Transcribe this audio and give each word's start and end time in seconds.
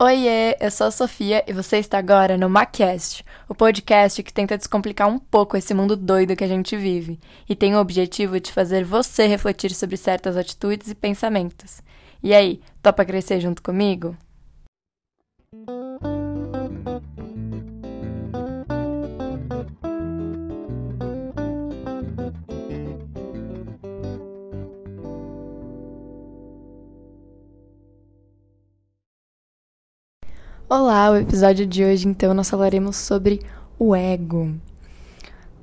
Oiê, 0.00 0.56
eu 0.60 0.70
sou 0.70 0.86
a 0.86 0.90
Sofia 0.92 1.42
e 1.44 1.52
você 1.52 1.78
está 1.78 1.98
agora 1.98 2.38
no 2.38 2.48
Macast, 2.48 3.24
o 3.48 3.54
podcast 3.54 4.22
que 4.22 4.32
tenta 4.32 4.56
descomplicar 4.56 5.08
um 5.08 5.18
pouco 5.18 5.56
esse 5.56 5.74
mundo 5.74 5.96
doido 5.96 6.36
que 6.36 6.44
a 6.44 6.46
gente 6.46 6.76
vive 6.76 7.18
e 7.48 7.56
tem 7.56 7.74
o 7.74 7.80
objetivo 7.80 8.38
de 8.38 8.52
fazer 8.52 8.84
você 8.84 9.26
refletir 9.26 9.74
sobre 9.74 9.96
certas 9.96 10.36
atitudes 10.36 10.88
e 10.88 10.94
pensamentos. 10.94 11.82
E 12.22 12.32
aí, 12.32 12.60
topa 12.80 13.04
crescer 13.04 13.40
junto 13.40 13.60
comigo? 13.60 14.16
Olá, 30.70 31.10
o 31.10 31.16
episódio 31.16 31.64
de 31.64 31.82
hoje 31.82 32.06
então 32.06 32.34
nós 32.34 32.50
falaremos 32.50 32.94
sobre 32.94 33.40
o 33.78 33.96
ego. 33.96 34.54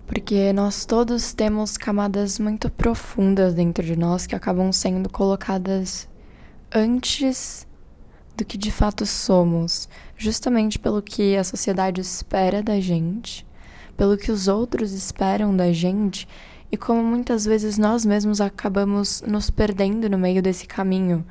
Porque 0.07 0.51
nós 0.51 0.83
todos 0.83 1.31
temos 1.31 1.77
camadas 1.77 2.39
muito 2.39 2.71
profundas 2.71 3.53
dentro 3.53 3.85
de 3.85 3.95
nós 3.95 4.25
que 4.25 4.33
acabam 4.33 4.71
sendo 4.71 5.07
colocadas 5.07 6.09
antes 6.73 7.67
do 8.35 8.43
que 8.43 8.57
de 8.57 8.71
fato 8.71 9.05
somos, 9.05 9.87
justamente 10.17 10.79
pelo 10.79 11.03
que 11.03 11.37
a 11.37 11.43
sociedade 11.43 12.01
espera 12.01 12.63
da 12.63 12.79
gente, 12.79 13.45
pelo 13.95 14.17
que 14.17 14.31
os 14.31 14.47
outros 14.47 14.91
esperam 14.91 15.55
da 15.55 15.71
gente 15.71 16.27
e 16.71 16.77
como 16.77 17.03
muitas 17.03 17.45
vezes 17.45 17.77
nós 17.77 18.03
mesmos 18.03 18.41
acabamos 18.41 19.21
nos 19.21 19.51
perdendo 19.51 20.09
no 20.09 20.17
meio 20.17 20.41
desse 20.41 20.65
caminho 20.65 21.23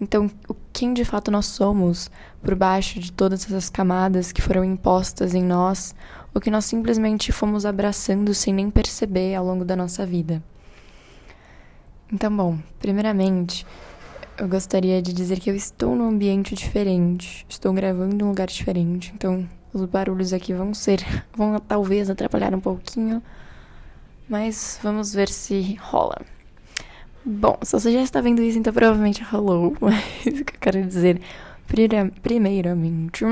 então, 0.00 0.30
quem 0.72 0.94
de 0.94 1.04
fato 1.04 1.30
nós 1.30 1.46
somos 1.46 2.10
por 2.42 2.54
baixo 2.54 3.00
de 3.00 3.10
todas 3.10 3.44
essas 3.44 3.68
camadas 3.68 4.30
que 4.30 4.40
foram 4.40 4.64
impostas 4.64 5.34
em 5.34 5.42
nós, 5.42 5.94
o 6.32 6.40
que 6.40 6.50
nós 6.50 6.64
simplesmente 6.66 7.32
fomos 7.32 7.66
abraçando 7.66 8.32
sem 8.32 8.54
nem 8.54 8.70
perceber 8.70 9.34
ao 9.34 9.44
longo 9.44 9.64
da 9.64 9.74
nossa 9.74 10.06
vida. 10.06 10.42
Então, 12.12 12.34
bom, 12.34 12.58
primeiramente, 12.78 13.66
eu 14.38 14.48
gostaria 14.48 15.02
de 15.02 15.12
dizer 15.12 15.40
que 15.40 15.50
eu 15.50 15.56
estou 15.56 15.96
num 15.96 16.08
ambiente 16.08 16.54
diferente, 16.54 17.44
estou 17.48 17.72
gravando 17.72 18.14
em 18.14 18.22
um 18.24 18.28
lugar 18.28 18.46
diferente, 18.46 19.12
então 19.14 19.48
os 19.74 19.84
barulhos 19.84 20.32
aqui 20.32 20.54
vão 20.54 20.72
ser, 20.72 21.04
vão 21.36 21.58
talvez 21.58 22.08
atrapalhar 22.08 22.54
um 22.54 22.60
pouquinho, 22.60 23.20
mas 24.28 24.78
vamos 24.80 25.12
ver 25.12 25.28
se 25.28 25.74
rola. 25.80 26.37
Bom, 27.30 27.58
se 27.60 27.78
você 27.78 27.92
já 27.92 28.00
está 28.00 28.22
vendo 28.22 28.40
isso, 28.40 28.58
então 28.58 28.72
provavelmente 28.72 29.22
rolou. 29.22 29.76
Mas 29.82 30.40
o 30.40 30.44
que 30.46 30.54
eu 30.54 30.58
quero 30.58 30.82
dizer, 30.82 31.20
primeiramente, 32.22 33.22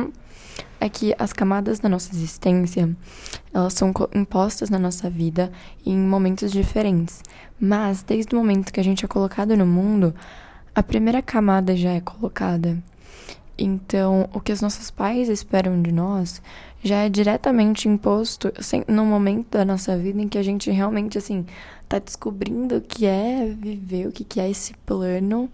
é 0.79 0.87
que 0.87 1.15
as 1.19 1.33
camadas 1.33 1.81
da 1.81 1.89
nossa 1.89 2.15
existência, 2.15 2.95
elas 3.55 3.73
são 3.73 3.95
impostas 4.15 4.69
na 4.69 4.79
nossa 4.79 5.09
vida 5.09 5.51
em 5.85 5.97
momentos 5.97 6.53
diferentes. 6.53 7.23
Mas, 7.59 8.03
desde 8.03 8.35
o 8.35 8.39
momento 8.39 8.71
que 8.71 8.81
a 8.81 8.85
gente 8.85 9.03
é 9.03 9.09
colocado 9.09 9.57
no 9.57 9.65
mundo, 9.65 10.15
a 10.75 10.83
primeira 10.83 11.23
camada 11.23 11.75
já 11.75 11.93
é 11.93 12.01
colocada. 12.03 12.77
Então, 13.59 14.29
o 14.35 14.41
que 14.41 14.53
os 14.53 14.61
nossos 14.61 14.91
pais 14.91 15.29
esperam 15.29 15.81
de 15.81 15.91
nós 15.91 16.43
já 16.83 17.05
é 17.05 17.09
diretamente 17.09 17.89
imposto 17.89 18.53
assim, 18.57 18.85
no 18.87 19.05
momento 19.05 19.57
da 19.57 19.65
nossa 19.65 19.97
vida 19.97 20.21
em 20.21 20.29
que 20.29 20.39
a 20.39 20.43
gente 20.43 20.71
realmente, 20.71 21.17
assim, 21.17 21.47
tá 21.89 21.99
descobrindo 21.99 22.77
o 22.77 22.81
que 22.81 23.07
é 23.07 23.47
viver, 23.47 24.09
o 24.09 24.13
que 24.13 24.41
é 24.41 24.51
esse 24.51 24.75
plano. 24.85 25.51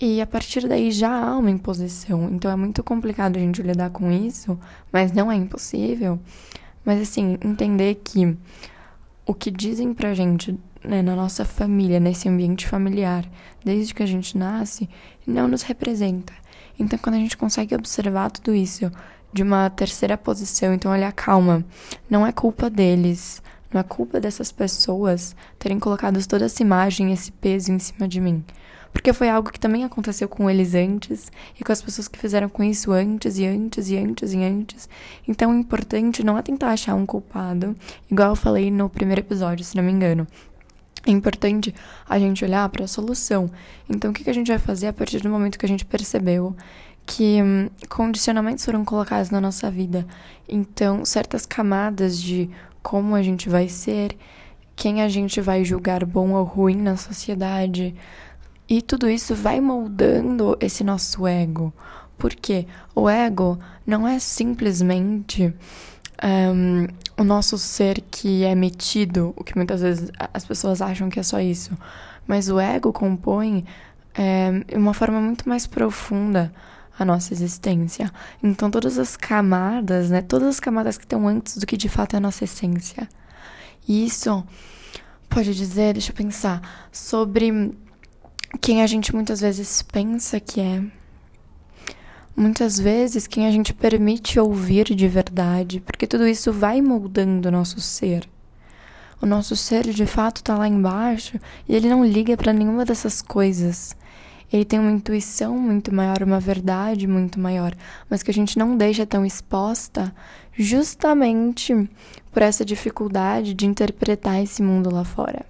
E 0.00 0.20
a 0.20 0.26
partir 0.26 0.66
daí 0.66 0.90
já 0.90 1.10
há 1.10 1.36
uma 1.36 1.50
imposição. 1.50 2.30
Então 2.30 2.50
é 2.50 2.56
muito 2.56 2.82
complicado 2.82 3.36
a 3.36 3.40
gente 3.40 3.62
lidar 3.62 3.90
com 3.90 4.10
isso, 4.10 4.58
mas 4.92 5.12
não 5.12 5.30
é 5.30 5.36
impossível. 5.36 6.18
Mas 6.84 7.00
assim, 7.00 7.38
entender 7.42 8.00
que 8.02 8.36
o 9.26 9.34
que 9.34 9.50
dizem 9.50 9.92
pra 9.92 10.14
gente 10.14 10.58
né, 10.82 11.02
na 11.02 11.14
nossa 11.14 11.44
família, 11.44 12.00
nesse 12.00 12.28
ambiente 12.28 12.66
familiar, 12.66 13.28
desde 13.64 13.92
que 13.92 14.02
a 14.02 14.06
gente 14.06 14.36
nasce, 14.36 14.88
não 15.26 15.46
nos 15.46 15.62
representa. 15.62 16.32
Então, 16.80 16.98
quando 16.98 17.16
a 17.16 17.18
gente 17.18 17.36
consegue 17.36 17.74
observar 17.74 18.30
tudo 18.30 18.54
isso 18.54 18.90
de 19.30 19.42
uma 19.42 19.68
terceira 19.68 20.16
posição, 20.16 20.72
então, 20.72 20.90
olha, 20.90 21.12
calma, 21.12 21.62
não 22.08 22.26
é 22.26 22.32
culpa 22.32 22.70
deles, 22.70 23.42
não 23.72 23.80
é 23.80 23.84
culpa 23.84 24.18
dessas 24.18 24.50
pessoas 24.50 25.36
terem 25.58 25.78
colocado 25.78 26.26
toda 26.26 26.46
essa 26.46 26.62
imagem, 26.62 27.12
esse 27.12 27.30
peso 27.30 27.70
em 27.70 27.78
cima 27.78 28.08
de 28.08 28.18
mim. 28.18 28.42
Porque 28.92 29.12
foi 29.12 29.28
algo 29.28 29.52
que 29.52 29.60
também 29.60 29.84
aconteceu 29.84 30.28
com 30.28 30.50
eles 30.50 30.74
antes 30.74 31.30
e 31.58 31.62
com 31.62 31.70
as 31.70 31.80
pessoas 31.80 32.08
que 32.08 32.18
fizeram 32.18 32.48
com 32.48 32.64
isso 32.64 32.90
antes 32.90 33.38
e 33.38 33.46
antes 33.46 33.88
e 33.88 33.96
antes 33.96 34.32
e 34.32 34.42
antes. 34.42 34.88
Então, 35.28 35.52
o 35.52 35.58
importante 35.58 36.24
não 36.24 36.36
é 36.36 36.42
tentar 36.42 36.70
achar 36.70 36.94
um 36.94 37.06
culpado, 37.06 37.76
igual 38.10 38.30
eu 38.30 38.36
falei 38.36 38.70
no 38.70 38.88
primeiro 38.88 39.20
episódio, 39.20 39.64
se 39.64 39.76
não 39.76 39.84
me 39.84 39.92
engano. 39.92 40.26
É 41.06 41.10
importante 41.10 41.74
a 42.08 42.18
gente 42.18 42.44
olhar 42.44 42.68
para 42.68 42.84
a 42.84 42.88
solução. 42.88 43.50
Então, 43.88 44.10
o 44.10 44.14
que, 44.14 44.28
a 44.28 44.34
gente 44.34 44.48
vai 44.48 44.58
fazer 44.58 44.88
a 44.88 44.92
partir 44.92 45.20
do 45.20 45.30
momento 45.30 45.58
que 45.58 45.64
a 45.64 45.68
gente 45.68 45.84
percebeu 45.84 46.54
que 47.06 47.42
hum, 47.42 47.68
condicionamentos 47.88 48.64
foram 48.64 48.84
colocados 48.84 49.30
na 49.30 49.40
nossa 49.40 49.70
vida? 49.70 50.06
Então, 50.48 51.04
certas 51.04 51.46
camadas 51.46 52.20
de 52.20 52.50
como 52.82 53.14
a 53.14 53.22
gente 53.22 53.48
vai 53.48 53.68
ser, 53.68 54.16
quem 54.76 55.02
a 55.02 55.08
gente 55.08 55.40
vai 55.40 55.64
julgar 55.64 56.04
bom 56.04 56.32
ou 56.32 56.44
ruim 56.44 56.76
na 56.76 56.96
sociedade. 56.96 57.94
E 58.68 58.80
tudo 58.82 59.08
isso 59.08 59.34
vai 59.34 59.60
moldando 59.60 60.56
esse 60.60 60.84
nosso 60.84 61.26
ego. 61.26 61.72
Porque 62.16 62.66
o 62.94 63.08
ego 63.08 63.58
não 63.86 64.06
é 64.06 64.18
simplesmente 64.18 65.54
um, 66.22 66.86
o 67.16 67.24
nosso 67.24 67.58
ser 67.58 68.00
que 68.10 68.44
é 68.44 68.54
metido, 68.54 69.32
o 69.36 69.44
que 69.44 69.56
muitas 69.56 69.80
vezes 69.80 70.10
as 70.32 70.44
pessoas 70.44 70.82
acham 70.82 71.08
que 71.08 71.20
é 71.20 71.22
só 71.22 71.40
isso. 71.40 71.76
Mas 72.26 72.48
o 72.48 72.60
ego 72.60 72.92
compõe 72.92 73.64
é, 74.14 74.50
uma 74.76 74.94
forma 74.94 75.20
muito 75.20 75.48
mais 75.48 75.66
profunda 75.66 76.52
a 76.98 77.04
nossa 77.04 77.32
existência. 77.32 78.12
Então, 78.42 78.70
todas 78.70 78.98
as 78.98 79.16
camadas, 79.16 80.10
né? 80.10 80.20
Todas 80.20 80.48
as 80.48 80.60
camadas 80.60 80.98
que 80.98 81.04
estão 81.04 81.26
antes 81.26 81.56
do 81.56 81.66
que 81.66 81.76
de 81.76 81.88
fato 81.88 82.14
é 82.14 82.18
a 82.18 82.20
nossa 82.20 82.44
essência. 82.44 83.08
E 83.88 84.04
isso 84.04 84.44
pode 85.28 85.54
dizer, 85.54 85.94
deixa 85.94 86.12
eu 86.12 86.16
pensar, 86.16 86.88
sobre 86.92 87.72
quem 88.60 88.82
a 88.82 88.86
gente 88.86 89.14
muitas 89.14 89.40
vezes 89.40 89.80
pensa 89.80 90.38
que 90.38 90.60
é. 90.60 90.82
Muitas 92.36 92.78
vezes 92.78 93.26
quem 93.26 93.46
a 93.46 93.50
gente 93.50 93.74
permite 93.74 94.38
ouvir 94.38 94.94
de 94.94 95.08
verdade, 95.08 95.80
porque 95.80 96.06
tudo 96.06 96.26
isso 96.26 96.52
vai 96.52 96.80
moldando 96.80 97.48
o 97.48 97.52
nosso 97.52 97.80
ser. 97.80 98.28
O 99.20 99.26
nosso 99.26 99.54
ser 99.54 99.84
de 99.90 100.06
fato 100.06 100.38
está 100.38 100.56
lá 100.56 100.66
embaixo 100.66 101.38
e 101.68 101.74
ele 101.74 101.88
não 101.88 102.04
liga 102.04 102.36
para 102.36 102.52
nenhuma 102.52 102.84
dessas 102.84 103.20
coisas 103.20 103.94
ele 104.52 104.64
tem 104.64 104.80
uma 104.80 104.90
intuição 104.90 105.56
muito 105.56 105.94
maior, 105.94 106.22
uma 106.22 106.40
verdade 106.40 107.06
muito 107.06 107.38
maior, 107.38 107.74
mas 108.08 108.22
que 108.22 108.30
a 108.30 108.34
gente 108.34 108.58
não 108.58 108.76
deixa 108.76 109.06
tão 109.06 109.24
exposta 109.24 110.12
justamente 110.52 111.88
por 112.32 112.42
essa 112.42 112.64
dificuldade 112.64 113.54
de 113.54 113.66
interpretar 113.66 114.42
esse 114.42 114.62
mundo 114.62 114.92
lá 114.92 115.04
fora. 115.04 115.46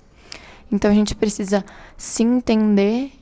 Então 0.70 0.90
a 0.90 0.94
gente 0.94 1.14
precisa 1.14 1.64
se 1.96 2.22
entender 2.22 3.12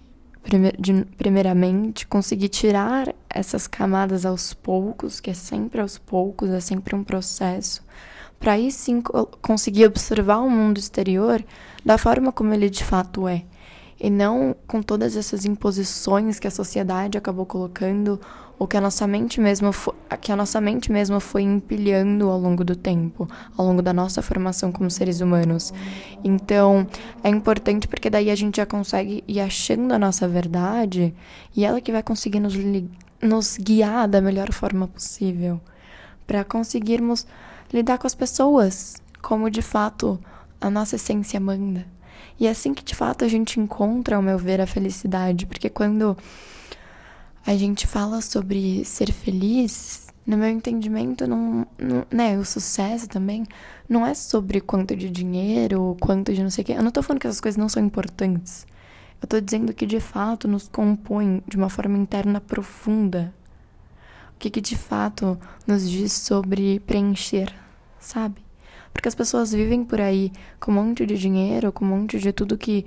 primeiramente, 1.16 2.06
conseguir 2.06 2.48
tirar 2.48 3.14
essas 3.28 3.66
camadas 3.66 4.25
aos 4.25 4.54
poucos, 4.54 5.20
que 5.20 5.31
é 5.31 5.34
sempre 5.34 5.81
aos 5.81 5.98
poucos, 5.98 6.50
é 6.50 6.60
sempre 6.60 6.94
um 6.94 7.04
processo, 7.04 7.82
para 8.41 8.53
aí 8.53 8.70
sim 8.70 9.03
conseguir 9.42 9.86
observar 9.86 10.38
o 10.38 10.50
mundo 10.50 10.78
exterior 10.78 11.44
da 11.84 11.98
forma 11.98 12.32
como 12.32 12.54
ele 12.54 12.70
de 12.70 12.84
fato 12.84 13.28
é. 13.28 13.44
E 14.00 14.09
não 14.09 14.54
com 14.66 14.81
todas 14.81 15.16
essas 15.16 15.44
imposições 15.44 16.38
que 16.38 16.47
a 16.47 16.53
sociedade 16.53 17.19
acabou 17.19 17.44
colocando 17.44 18.20
ou 18.58 18.66
que 18.66 18.76
a 18.76 18.80
nossa 18.80 19.06
mente 19.06 19.41
mesmo 19.41 19.72
foi, 19.72 19.94
que 20.21 20.33
a 20.33 20.36
nossa 20.36 20.60
mente 20.60 20.91
mesmo 20.91 21.21
foi 21.21 21.42
empilhando 21.42 22.28
ao 22.28 22.38
longo 22.38 22.65
do 22.65 22.74
tempo, 22.74 23.28
ao 23.56 23.65
longo 23.65 23.80
da 23.80 23.92
nossa 23.92 24.21
formação 24.21 24.72
como 24.72 24.91
seres 24.91 25.21
humanos. 25.21 25.72
Então, 26.24 26.86
é 27.22 27.28
importante 27.28 27.86
porque 27.86 28.10
daí 28.10 28.30
a 28.30 28.34
gente 28.34 28.56
já 28.56 28.66
consegue 28.66 29.22
ir 29.28 29.41
achando 29.41 29.92
a 29.92 29.98
nossa 29.98 30.27
verdade 30.27 31.15
e 31.54 31.65
ela 31.65 31.80
que 31.80 31.92
vai 31.92 32.03
conseguir 32.03 32.41
nos, 32.41 32.54
nos 33.22 33.56
guiar 33.59 34.09
da 34.09 34.21
melhor 34.21 34.53
forma 34.53 34.88
possível 34.88 35.60
para 36.27 36.44
conseguirmos 36.44 37.27
lidar 37.72 37.98
com 37.98 38.06
as 38.06 38.15
pessoas 38.15 39.00
como 39.22 39.50
de 39.50 39.62
fato 39.62 40.18
a 40.60 40.68
nossa 40.68 40.97
essência 40.97 41.38
manda. 41.38 41.86
E 42.41 42.47
é 42.47 42.50
assim 42.50 42.72
que 42.72 42.84
de 42.84 42.94
fato 42.94 43.24
a 43.24 43.28
gente 43.28 43.59
encontra, 43.59 44.16
ao 44.16 44.22
meu 44.22 44.38
ver, 44.38 44.60
a 44.60 44.66
felicidade, 44.66 45.47
porque 45.47 45.68
quando 45.68 46.16
a 47.48 47.56
gente 47.56 47.86
fala 47.86 48.21
sobre 48.21 48.84
ser 48.84 49.10
feliz, 49.10 50.06
no 50.27 50.36
meu 50.36 50.50
entendimento, 50.50 51.27
não, 51.27 51.66
não, 51.78 52.06
né, 52.10 52.36
o 52.36 52.45
sucesso 52.45 53.09
também 53.09 53.47
não 53.89 54.06
é 54.06 54.12
sobre 54.12 54.60
quanto 54.60 54.95
de 54.95 55.09
dinheiro, 55.09 55.97
quanto 55.98 56.34
de 56.34 56.42
não 56.42 56.50
sei 56.50 56.62
o 56.62 56.66
quê. 56.66 56.72
Eu 56.74 56.83
não 56.83 56.91
tô 56.91 57.03
falando 57.03 57.22
que 57.22 57.27
essas 57.27 57.41
coisas 57.41 57.56
não 57.56 57.66
são 57.66 57.83
importantes. 57.83 58.66
Eu 59.22 59.27
tô 59.27 59.41
dizendo 59.41 59.72
que 59.72 59.86
de 59.86 59.98
fato 59.98 60.47
nos 60.47 60.68
compõe 60.68 61.42
de 61.48 61.56
uma 61.56 61.71
forma 61.71 61.97
interna 61.97 62.39
profunda. 62.39 63.33
que, 64.39 64.50
que 64.50 64.60
de 64.60 64.77
fato 64.77 65.39
nos 65.66 65.89
diz 65.89 66.12
sobre 66.12 66.80
preencher, 66.80 67.50
sabe? 67.98 68.42
Porque 68.92 69.09
as 69.09 69.15
pessoas 69.15 69.53
vivem 69.53 69.84
por 69.84 70.03
aí 70.03 70.30
com 70.60 70.71
um 70.71 70.74
monte 70.74 71.06
de 71.06 71.16
dinheiro, 71.16 71.72
com 71.72 71.83
um 71.86 71.89
monte 71.89 72.18
de 72.18 72.30
tudo 72.30 72.59
que 72.59 72.84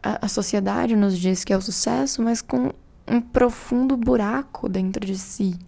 a, 0.00 0.26
a 0.26 0.28
sociedade 0.28 0.94
nos 0.94 1.18
diz 1.18 1.42
que 1.42 1.52
é 1.52 1.56
o 1.56 1.60
sucesso, 1.60 2.22
mas 2.22 2.40
com 2.40 2.70
um 3.10 3.20
profundo 3.20 3.96
buraco 3.96 4.68
dentro 4.68 5.04
de 5.04 5.18
si. 5.18 5.58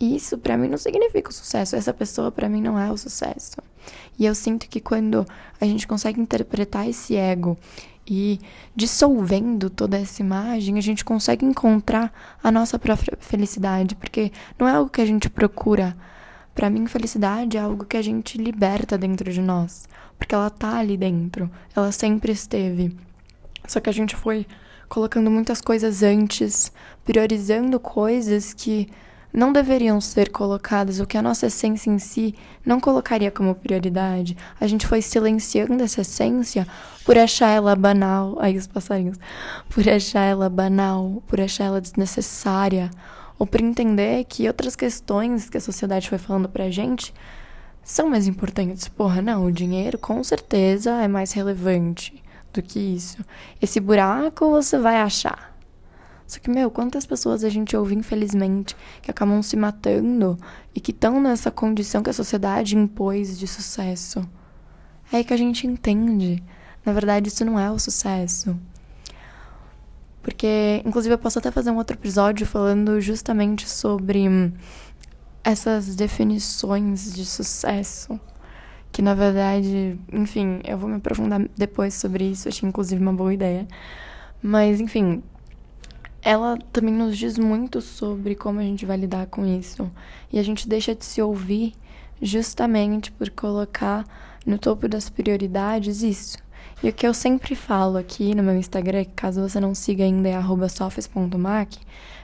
Isso 0.00 0.36
para 0.36 0.56
mim 0.56 0.68
não 0.68 0.78
significa 0.78 1.30
o 1.30 1.32
sucesso. 1.32 1.76
Essa 1.76 1.94
pessoa 1.94 2.32
para 2.32 2.48
mim 2.48 2.60
não 2.60 2.78
é 2.78 2.90
o 2.90 2.96
sucesso. 2.96 3.56
E 4.18 4.26
eu 4.26 4.34
sinto 4.34 4.68
que 4.68 4.80
quando 4.80 5.24
a 5.60 5.64
gente 5.64 5.86
consegue 5.86 6.20
interpretar 6.20 6.88
esse 6.88 7.16
ego 7.16 7.56
e 8.06 8.40
dissolvendo 8.74 9.70
toda 9.70 9.98
essa 9.98 10.20
imagem, 10.20 10.76
a 10.76 10.80
gente 10.80 11.04
consegue 11.04 11.44
encontrar 11.46 12.12
a 12.42 12.50
nossa 12.50 12.78
própria 12.78 13.16
felicidade, 13.20 13.94
porque 13.94 14.32
não 14.58 14.68
é 14.68 14.72
algo 14.72 14.90
que 14.90 15.00
a 15.00 15.06
gente 15.06 15.30
procura. 15.30 15.96
Para 16.54 16.68
mim, 16.68 16.86
felicidade 16.86 17.56
é 17.56 17.60
algo 17.60 17.84
que 17.84 17.96
a 17.96 18.02
gente 18.02 18.36
liberta 18.36 18.98
dentro 18.98 19.32
de 19.32 19.40
nós, 19.40 19.88
porque 20.18 20.34
ela 20.34 20.50
tá 20.50 20.78
ali 20.78 20.96
dentro, 20.96 21.50
ela 21.74 21.92
sempre 21.92 22.32
esteve. 22.32 22.94
Só 23.66 23.80
que 23.80 23.88
a 23.88 23.92
gente 23.92 24.16
foi 24.16 24.46
colocando 24.92 25.30
muitas 25.30 25.62
coisas 25.62 26.02
antes, 26.02 26.70
priorizando 27.02 27.80
coisas 27.80 28.52
que 28.52 28.90
não 29.32 29.50
deveriam 29.50 29.98
ser 30.02 30.30
colocadas, 30.30 31.00
o 31.00 31.06
que 31.06 31.16
a 31.16 31.22
nossa 31.22 31.46
essência 31.46 31.88
em 31.88 31.98
si 31.98 32.34
não 32.62 32.78
colocaria 32.78 33.30
como 33.30 33.54
prioridade. 33.54 34.36
A 34.60 34.66
gente 34.66 34.86
foi 34.86 35.00
silenciando 35.00 35.82
essa 35.82 36.02
essência 36.02 36.66
por 37.06 37.16
achar 37.16 37.48
ela 37.48 37.74
banal. 37.74 38.36
Aí 38.38 38.54
os 38.54 38.66
passarinhos. 38.66 39.18
Por 39.70 39.88
achar 39.88 40.24
ela 40.24 40.50
banal, 40.50 41.22
por 41.26 41.40
achar 41.40 41.64
ela 41.64 41.80
desnecessária. 41.80 42.90
Ou 43.38 43.46
por 43.46 43.62
entender 43.62 44.22
que 44.24 44.46
outras 44.46 44.76
questões 44.76 45.48
que 45.48 45.56
a 45.56 45.60
sociedade 45.62 46.06
foi 46.06 46.18
falando 46.18 46.50
pra 46.50 46.68
gente 46.68 47.14
são 47.82 48.10
mais 48.10 48.26
importantes. 48.26 48.88
Porra, 48.88 49.22
não, 49.22 49.46
o 49.46 49.50
dinheiro 49.50 49.96
com 49.96 50.22
certeza 50.22 50.90
é 51.02 51.08
mais 51.08 51.32
relevante 51.32 52.21
do 52.52 52.62
que 52.62 52.78
isso. 52.78 53.24
Esse 53.60 53.80
buraco 53.80 54.50
você 54.50 54.78
vai 54.78 54.96
achar. 55.00 55.52
Só 56.26 56.38
que, 56.38 56.50
meu, 56.50 56.70
quantas 56.70 57.04
pessoas 57.04 57.44
a 57.44 57.48
gente 57.48 57.76
ouve, 57.76 57.94
infelizmente, 57.94 58.74
que 59.02 59.10
acabam 59.10 59.42
se 59.42 59.56
matando 59.56 60.38
e 60.74 60.80
que 60.80 60.90
estão 60.90 61.20
nessa 61.20 61.50
condição 61.50 62.02
que 62.02 62.10
a 62.10 62.12
sociedade 62.14 62.76
impôs 62.76 63.38
de 63.38 63.46
sucesso? 63.46 64.26
É 65.12 65.18
aí 65.18 65.24
que 65.24 65.34
a 65.34 65.36
gente 65.36 65.66
entende. 65.66 66.42
Na 66.84 66.92
verdade, 66.92 67.28
isso 67.28 67.44
não 67.44 67.58
é 67.60 67.70
o 67.70 67.78
sucesso. 67.78 68.58
Porque, 70.22 70.80
inclusive, 70.86 71.14
eu 71.14 71.18
posso 71.18 71.38
até 71.38 71.50
fazer 71.50 71.70
um 71.70 71.76
outro 71.76 71.96
episódio 71.96 72.46
falando 72.46 73.00
justamente 73.00 73.68
sobre 73.68 74.52
essas 75.44 75.94
definições 75.96 77.12
de 77.12 77.26
sucesso. 77.26 78.18
Que, 78.92 79.02
na 79.02 79.14
verdade, 79.14 79.98
enfim, 80.12 80.60
eu 80.64 80.76
vou 80.76 80.88
me 80.88 80.96
aprofundar 80.96 81.40
depois 81.56 81.94
sobre 81.94 82.24
isso. 82.24 82.48
Achei, 82.48 82.68
inclusive, 82.68 83.00
uma 83.00 83.12
boa 83.12 83.32
ideia. 83.32 83.66
Mas, 84.42 84.80
enfim, 84.80 85.22
ela 86.22 86.56
também 86.72 86.94
nos 86.94 87.18
diz 87.18 87.36
muito 87.36 87.80
sobre 87.80 88.34
como 88.34 88.60
a 88.60 88.62
gente 88.62 88.86
vai 88.86 88.96
lidar 88.96 89.26
com 89.26 89.44
isso. 89.44 89.90
E 90.32 90.38
a 90.38 90.42
gente 90.42 90.68
deixa 90.68 90.94
de 90.94 91.04
se 91.04 91.20
ouvir 91.20 91.74
justamente 92.20 93.10
por 93.10 93.28
colocar 93.30 94.04
no 94.46 94.58
topo 94.58 94.86
das 94.88 95.10
prioridades 95.10 96.02
isso. 96.02 96.38
E 96.82 96.88
o 96.88 96.92
que 96.92 97.06
eu 97.06 97.14
sempre 97.14 97.54
falo 97.54 97.96
aqui 97.96 98.34
no 98.34 98.42
meu 98.42 98.56
Instagram, 98.56 99.04
caso 99.14 99.40
você 99.40 99.60
não 99.60 99.74
siga 99.74 100.04
ainda, 100.04 100.28
é 100.28 100.68
sofes.mac, 100.68 101.74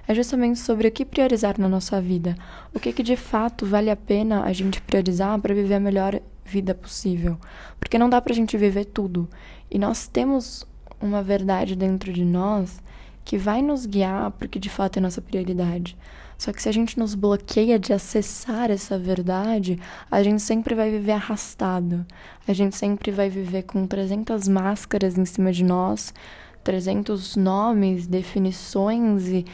é 0.07 0.15
justamente 0.15 0.59
sobre 0.59 0.89
o 0.89 0.93
que 0.93 1.05
priorizar 1.05 1.59
na 1.61 1.69
nossa 1.69 2.01
vida. 2.01 2.37
O 2.75 2.81
que, 2.81 2.93
que 2.93 3.03
de 3.03 3.17
fato 3.17 3.67
vale 3.67 3.91
a 3.91 3.97
pena 3.97 4.43
a 4.43 4.53
gente 4.53 4.81
priorizar 4.81 5.39
para 5.41 5.55
viver 5.55 5.75
a 5.75 5.81
melhor 5.81 6.21
vida 6.49 6.75
possível. 6.75 7.39
Porque 7.79 7.99
não 7.99 8.09
dá 8.09 8.21
pra 8.21 8.35
gente 8.35 8.57
viver 8.57 8.87
tudo. 8.87 9.29
E 9.71 9.79
nós 9.79 10.07
temos 10.09 10.67
uma 11.01 11.23
verdade 11.23 11.77
dentro 11.77 12.13
de 12.13 12.25
nós 12.25 12.83
que 13.25 13.37
vai 13.37 13.61
nos 13.61 13.85
guiar 13.85 14.31
porque 14.33 14.59
de 14.59 14.71
fato 14.71 14.99
é 14.99 15.01
nossa 15.01 15.21
prioridade. 15.21 15.97
Só 16.39 16.53
que 16.53 16.63
se 16.63 16.69
a 16.69 16.73
gente 16.73 16.99
nos 16.99 17.15
bloqueia 17.15 17.79
de 17.79 17.93
acessar 17.93 18.71
essa 18.71 18.97
verdade, 18.97 19.79
a 20.11 20.23
gente 20.23 20.41
sempre 20.41 20.75
vai 20.75 20.89
viver 20.89 21.13
arrastado. 21.13 22.07
A 22.47 22.53
gente 22.53 22.77
sempre 22.77 23.11
vai 23.11 23.29
viver 23.29 23.65
com 23.65 23.87
300 23.87 24.47
máscaras 24.49 25.19
em 25.19 25.25
cima 25.25 25.53
de 25.53 25.65
nós, 25.65 26.15
300 26.63 27.35
nomes, 27.37 28.07
definições 28.07 29.27
e 29.27 29.45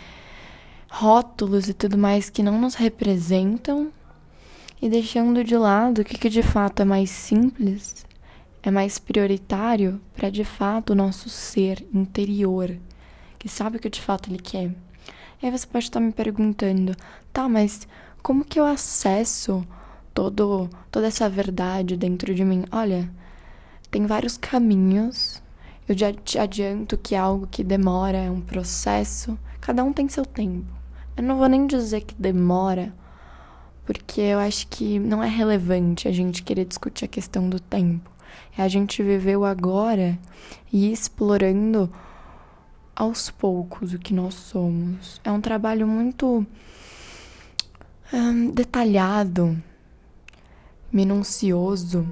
rótulos 0.91 1.69
e 1.69 1.75
tudo 1.75 1.99
mais 1.99 2.31
que 2.31 2.43
não 2.43 2.61
nos 2.61 2.75
representam 2.75 3.91
e 4.85 4.89
deixando 4.91 5.43
de 5.43 5.57
lado 5.57 6.03
o 6.03 6.05
que, 6.05 6.19
que 6.19 6.29
de 6.29 6.43
fato 6.43 6.83
é 6.83 6.85
mais 6.85 7.09
simples, 7.09 8.05
é 8.63 8.71
mais 8.71 8.99
prioritário 8.99 9.99
para 10.15 10.29
de 10.29 10.45
fato 10.45 10.91
o 10.91 10.95
nosso 10.95 11.31
ser 11.31 11.89
interior 11.91 12.77
que 13.39 13.49
sabe 13.49 13.79
o 13.79 13.81
que 13.81 13.89
de 13.89 14.03
fato 14.03 14.29
ele 14.29 14.39
quer. 14.39 14.75
E 15.43 15.47
aí 15.47 15.51
você 15.51 15.67
pode 15.67 15.87
estar 15.87 16.01
me 16.01 16.13
perguntando, 16.13 16.95
tá, 17.33 17.49
mas 17.49 17.89
como 18.23 18.45
que 18.45 18.61
eu 18.61 18.67
acesso 18.67 19.67
todo, 20.13 20.69
toda 20.91 21.07
essa 21.07 21.31
verdade 21.31 21.97
dentro 21.97 22.35
de 22.35 22.45
mim? 22.45 22.67
Olha, 22.71 23.11
tem 23.91 24.05
vários 24.05 24.37
caminhos. 24.37 25.43
Eu 25.89 25.97
já 25.97 26.13
te 26.13 26.39
adianto 26.39 26.99
que 26.99 27.15
é 27.15 27.19
algo 27.19 27.47
que 27.47 27.65
demora, 27.65 28.19
é 28.19 28.31
um 28.31 28.43
processo. 28.43 29.39
Cada 29.63 29.83
um 29.83 29.95
tem 29.95 30.11
seu 30.11 30.27
tempo. 30.27 30.67
Eu 31.17 31.23
não 31.23 31.39
vou 31.39 31.49
nem 31.49 31.67
dizer 31.67 32.03
que 32.03 32.15
demora, 32.15 32.93
porque 33.85 34.21
eu 34.21 34.39
acho 34.39 34.67
que 34.69 34.99
não 34.99 35.23
é 35.23 35.29
relevante 35.29 36.09
a 36.09 36.13
gente 36.13 36.43
querer 36.43 36.65
discutir 36.65 37.05
a 37.05 37.09
questão 37.09 37.49
do 37.49 37.61
tempo. 37.61 38.11
É 38.57 38.63
a 38.63 38.69
gente 38.69 39.03
viver 39.03 39.37
o 39.37 39.45
agora 39.45 40.19
e 40.73 40.87
ir 40.87 40.93
explorando 40.93 41.93
aos 42.95 43.31
poucos 43.31 43.93
o 43.93 43.99
que 43.99 44.15
nós 44.15 44.35
somos. 44.35 45.21
É 45.25 45.31
um 45.31 45.41
trabalho 45.41 45.87
muito 45.87 46.47
detalhado, 48.53 49.61
minucioso. 50.93 52.07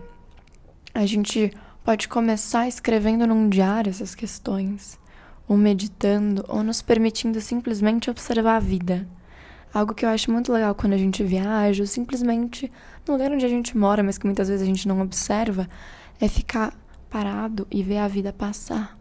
A 0.93 1.07
gente 1.07 1.53
pode 1.85 2.09
começar 2.09 2.67
escrevendo 2.67 3.27
num 3.27 3.49
diário 3.49 3.91
essas 3.91 4.15
questões, 4.15 4.99
ou 5.49 5.57
meditando, 5.57 6.45
ou 6.49 6.63
nos 6.63 6.83
permitindo 6.83 7.41
simplesmente 7.41 8.11
observar 8.11 8.57
a 8.57 8.61
vida. 8.61 9.07
Algo 9.73 9.95
que 9.95 10.05
eu 10.05 10.11
acho 10.11 10.31
muito 10.31 10.53
legal 10.53 10.75
quando 10.75 10.93
a 10.93 10.99
gente 10.99 11.23
viaja, 11.25 11.83
ou 11.83 11.87
simplesmente 11.87 12.71
no 13.07 13.15
lugar 13.15 13.33
onde 13.33 13.45
a 13.45 13.49
gente 13.49 13.77
mora, 13.77 14.03
mas 14.03 14.19
que 14.19 14.27
muitas 14.27 14.49
vezes 14.49 14.63
a 14.63 14.67
gente 14.67 14.87
não 14.87 15.01
observa, 15.01 15.69
é 16.21 16.29
ficar 16.29 16.75
parado 17.09 17.67
e 17.71 17.83
ver 17.83 17.99
a 17.99 18.09
vida 18.09 18.33
passar 18.33 18.97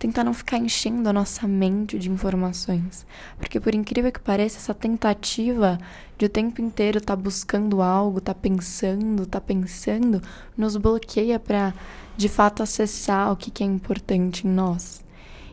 tentar 0.00 0.24
não 0.24 0.32
ficar 0.32 0.56
enchendo 0.56 1.10
a 1.10 1.12
nossa 1.12 1.46
mente 1.46 1.98
de 1.98 2.10
informações. 2.10 3.06
Porque, 3.38 3.60
por 3.60 3.74
incrível 3.74 4.10
que 4.10 4.18
pareça, 4.18 4.56
essa 4.56 4.72
tentativa 4.72 5.78
de 6.16 6.24
o 6.24 6.28
tempo 6.28 6.62
inteiro 6.62 6.96
estar 6.96 7.14
tá 7.14 7.22
buscando 7.22 7.82
algo, 7.82 8.16
estar 8.16 8.32
tá 8.32 8.40
pensando, 8.40 9.24
estar 9.24 9.40
tá 9.40 9.46
pensando, 9.46 10.22
nos 10.56 10.74
bloqueia 10.78 11.38
para 11.38 11.74
de 12.16 12.30
fato 12.30 12.62
acessar 12.62 13.30
o 13.30 13.36
que, 13.36 13.50
que 13.50 13.62
é 13.62 13.66
importante 13.66 14.46
em 14.46 14.50
nós. 14.50 15.04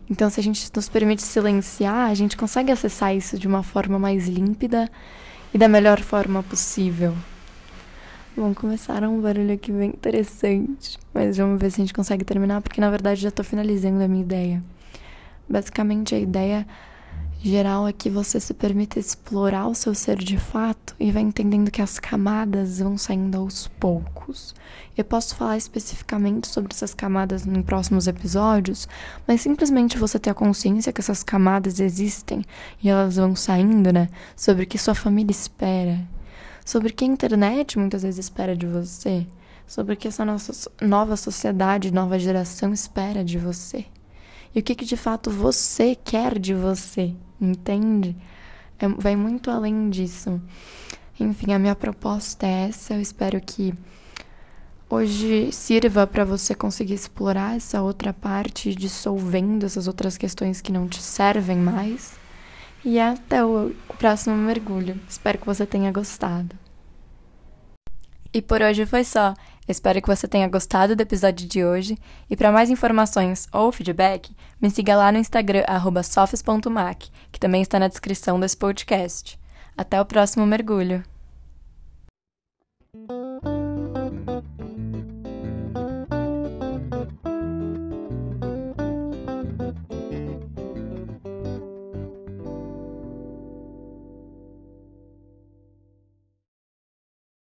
Então, 0.09 0.29
se 0.29 0.39
a 0.39 0.43
gente 0.43 0.69
nos 0.73 0.87
permite 0.87 1.21
silenciar, 1.21 2.09
a 2.09 2.13
gente 2.13 2.37
consegue 2.37 2.71
acessar 2.71 3.15
isso 3.15 3.37
de 3.37 3.47
uma 3.47 3.61
forma 3.61 3.99
mais 3.99 4.27
límpida 4.27 4.89
e 5.53 5.57
da 5.57 5.67
melhor 5.67 5.99
forma 5.99 6.41
possível. 6.43 7.13
Bom, 8.35 8.53
começaram 8.53 9.17
um 9.17 9.21
barulho 9.21 9.53
aqui 9.53 9.71
bem 9.71 9.89
interessante, 9.89 10.97
mas 11.13 11.37
vamos 11.37 11.59
ver 11.59 11.71
se 11.71 11.81
a 11.81 11.83
gente 11.83 11.93
consegue 11.93 12.23
terminar, 12.23 12.61
porque 12.61 12.79
na 12.79 12.89
verdade 12.89 13.19
já 13.19 13.29
estou 13.29 13.43
finalizando 13.43 14.03
a 14.03 14.07
minha 14.07 14.23
ideia. 14.23 14.63
Basicamente, 15.49 16.13
a 16.13 16.19
ideia 16.19 16.67
geral 17.41 17.87
é 17.87 17.93
que 17.93 18.09
você 18.09 18.39
se 18.39 18.53
permita 18.53 18.99
explorar 18.99 19.67
o 19.67 19.75
seu 19.75 19.93
ser 19.93 20.17
de 20.17 20.37
fato 20.37 20.95
e 20.99 21.11
vai 21.11 21.21
entendendo 21.21 21.71
que 21.71 21.81
as 21.81 21.99
camadas 21.99 22.79
vão 22.79 22.97
saindo 22.97 23.37
aos 23.37 23.67
poucos. 23.67 24.55
Eu 24.97 25.05
posso 25.05 25.35
falar 25.35 25.57
especificamente 25.57 26.47
sobre 26.47 26.73
essas 26.73 26.93
camadas 26.93 27.45
em 27.45 27.61
próximos 27.61 28.07
episódios, 28.07 28.87
mas 29.27 29.41
simplesmente 29.41 29.97
você 29.97 30.17
ter 30.17 30.31
a 30.31 30.33
consciência 30.33 30.91
que 30.91 31.01
essas 31.01 31.23
camadas 31.23 31.79
existem 31.79 32.43
e 32.81 32.89
elas 32.89 33.15
vão 33.15 33.35
saindo, 33.35 33.93
né? 33.93 34.09
Sobre 34.35 34.63
o 34.63 34.67
que 34.67 34.77
sua 34.77 34.95
família 34.95 35.31
espera, 35.31 35.99
sobre 36.65 36.91
o 36.91 36.93
que 36.93 37.05
a 37.05 37.07
internet 37.07 37.77
muitas 37.77 38.01
vezes 38.01 38.25
espera 38.25 38.55
de 38.55 38.65
você, 38.65 39.27
sobre 39.67 39.93
o 39.93 39.97
que 39.97 40.07
essa 40.07 40.25
nossa 40.25 40.71
nova 40.81 41.15
sociedade, 41.15 41.93
nova 41.93 42.17
geração 42.17 42.73
espera 42.73 43.23
de 43.23 43.37
você. 43.37 43.85
E 44.57 44.59
o 44.59 44.63
que, 44.63 44.73
que 44.73 44.85
de 44.85 44.97
fato 44.97 45.29
você 45.29 45.93
quer 45.93 46.39
de 46.39 46.51
você, 46.51 47.13
entende? 47.39 48.15
É, 48.79 48.87
vai 48.87 49.15
muito 49.15 49.51
além 49.51 49.87
disso. 49.87 50.41
Enfim, 51.19 51.53
a 51.53 51.59
minha 51.59 51.75
proposta 51.75 52.47
é 52.47 52.69
essa. 52.69 52.95
Eu 52.95 52.99
espero 52.99 53.39
que 53.39 53.71
hoje 54.89 55.51
sirva 55.51 56.07
para 56.07 56.25
você 56.25 56.55
conseguir 56.55 56.95
explorar 56.95 57.55
essa 57.55 57.83
outra 57.83 58.11
parte, 58.11 58.73
dissolvendo 58.73 59.63
essas 59.63 59.87
outras 59.87 60.17
questões 60.17 60.59
que 60.59 60.71
não 60.71 60.87
te 60.87 61.03
servem 61.03 61.57
mais. 61.59 62.15
E 62.83 62.99
até 62.99 63.45
o 63.45 63.75
próximo 63.99 64.35
mergulho. 64.35 64.99
Espero 65.07 65.37
que 65.37 65.45
você 65.45 65.67
tenha 65.67 65.91
gostado. 65.91 66.55
E 68.33 68.41
por 68.41 68.63
hoje 68.63 68.87
foi 68.87 69.03
só. 69.03 69.35
Espero 69.67 70.01
que 70.01 70.07
você 70.07 70.27
tenha 70.27 70.47
gostado 70.47 70.95
do 70.95 71.01
episódio 71.01 71.47
de 71.47 71.65
hoje. 71.65 71.97
E 72.29 72.35
para 72.37 72.51
mais 72.51 72.69
informações 72.69 73.47
ou 73.51 73.71
feedback, 73.71 74.33
me 74.61 74.69
siga 74.69 74.95
lá 74.95 75.11
no 75.11 75.17
Instagram 75.17 75.63
sofis.mac, 76.03 77.03
que 77.31 77.39
também 77.39 77.61
está 77.61 77.77
na 77.77 77.87
descrição 77.87 78.39
desse 78.39 78.55
podcast. 78.55 79.37
Até 79.75 79.99
o 79.99 80.05
próximo 80.05 80.45
mergulho. 80.45 81.03